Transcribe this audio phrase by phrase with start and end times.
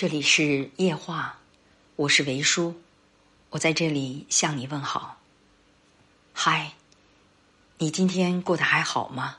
[0.00, 1.38] 这里是夜话，
[1.94, 2.74] 我是维叔，
[3.50, 5.18] 我在这里向你问好。
[6.32, 6.72] 嗨，
[7.76, 9.36] 你今天过得还好吗？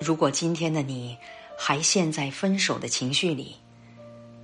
[0.00, 1.18] 如果今天的你
[1.58, 3.56] 还陷在分手的情绪里，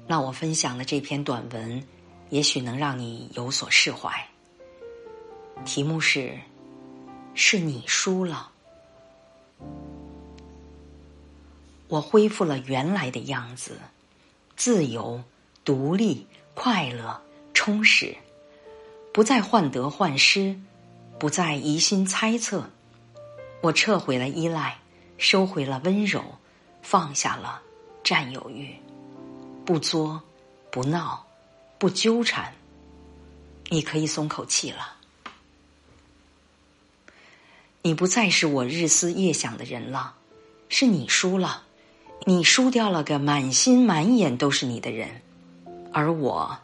[0.07, 1.83] 那我分享的这篇短文，
[2.29, 4.13] 也许能让你有所释怀。
[5.65, 6.39] 题目是：
[7.35, 8.53] 是你输了。
[11.95, 13.79] 我恢复了原来的样子，
[14.57, 15.23] 自由、
[15.65, 18.17] 独立、快乐、充实，
[19.13, 20.59] 不再患得患失，
[21.21, 22.69] 不再疑心猜测。
[23.61, 24.81] 我撤回了依赖，
[25.19, 26.25] 收回了温柔，
[26.83, 27.63] 放下了
[28.03, 28.75] 占有欲，
[29.65, 30.21] 不作，
[30.73, 31.25] 不闹，
[31.79, 32.55] 不纠缠。
[33.69, 34.97] 你可以松口气了。
[37.83, 40.17] 你不再是我日思夜想的人了，
[40.69, 41.63] 是你输了。
[42.27, 45.21] 你输掉了个满心满眼都是你的人，
[45.93, 46.57] 而我，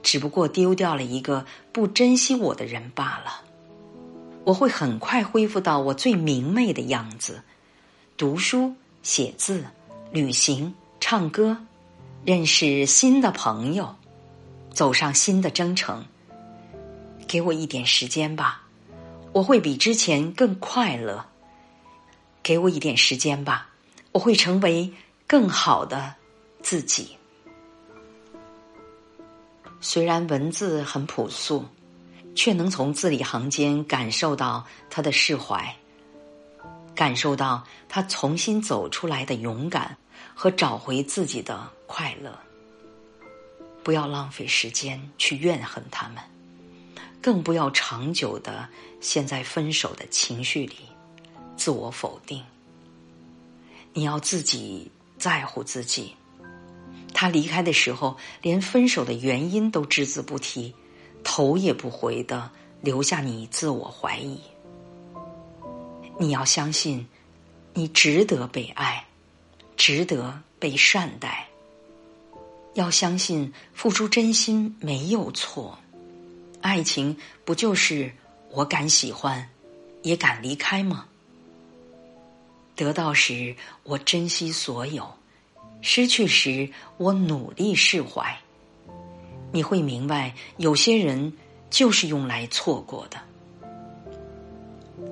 [0.00, 3.42] 只不过丢掉了一个不珍惜我的人罢了。
[4.44, 7.42] 我会很快恢复到我最明媚的样子，
[8.16, 9.64] 读书、写字、
[10.12, 11.56] 旅行、唱歌，
[12.24, 13.96] 认识新的朋友，
[14.72, 16.04] 走上新的征程。
[17.26, 18.62] 给我一点时间吧，
[19.32, 21.26] 我会比之前更快乐。
[22.40, 23.70] 给我一点时间吧，
[24.12, 24.92] 我会成为。
[25.28, 26.14] 更好的
[26.62, 27.14] 自己，
[29.78, 31.66] 虽然文字很朴素，
[32.34, 35.76] 却能从字里行间感受到他的释怀，
[36.94, 39.94] 感受到他重新走出来的勇敢
[40.34, 42.34] 和找回自己的快乐。
[43.84, 46.24] 不要浪费时间去怨恨他们，
[47.20, 48.66] 更不要长久的
[49.02, 50.76] 陷在分手的情绪里，
[51.54, 52.42] 自我否定。
[53.92, 54.90] 你要自己。
[55.18, 56.14] 在乎自己，
[57.12, 60.74] 他离开的时候，连分手的原因都只字不提，
[61.24, 64.40] 头也不回的留下你自我怀疑。
[66.18, 67.08] 你要相信，
[67.74, 69.04] 你值得被爱，
[69.76, 71.48] 值得被善待。
[72.74, 75.76] 要相信付出真心没有错，
[76.60, 78.12] 爱情不就是
[78.52, 79.50] 我敢喜欢，
[80.02, 81.07] 也敢离开吗？
[82.78, 85.02] 得到时，我珍惜所有；
[85.82, 88.38] 失去时，我努力释怀。
[89.50, 91.32] 你会明白，有些人
[91.70, 93.18] 就是用来错过的。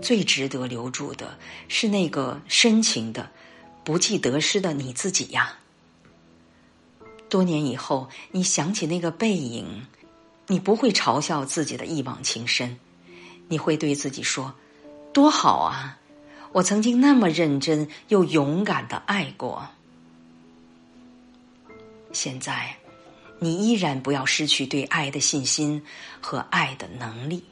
[0.01, 3.29] 最值得留住的是那个深情的、
[3.83, 5.59] 不计得失的你自己呀。
[7.29, 9.89] 多年以后，你想起那个背影，
[10.47, 12.79] 你不会嘲笑自己的一往情深，
[13.49, 14.55] 你会对自己说
[15.13, 15.99] ：“多好啊！”
[16.53, 19.69] 我曾经那么认真又勇敢的爱过，
[22.13, 22.77] 现在，
[23.39, 25.83] 你依然不要失去对爱的信心
[26.21, 27.45] 和爱的能力。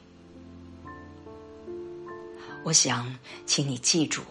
[2.63, 4.23] 我想，请你记住，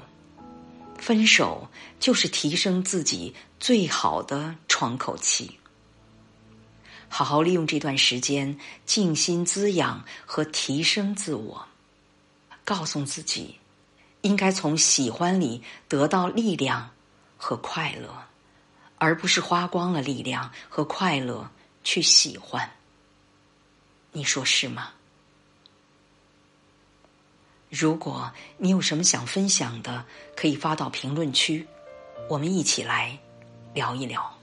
[0.98, 1.68] 分手
[2.00, 5.58] 就是提升自己最好的窗口期。
[7.08, 11.64] 好好利用这段时间，静心滋养和提升自我，
[12.64, 13.54] 告诉自己。
[14.24, 16.90] 应该从喜欢里得到力量
[17.36, 18.08] 和快乐，
[18.96, 21.50] 而不是花光了力量和快乐
[21.82, 22.72] 去喜欢。
[24.12, 24.92] 你说是吗？
[27.68, 31.66] 如果你有什么想分享的，可以发到评论区，
[32.30, 33.18] 我们一起来
[33.74, 34.33] 聊一聊。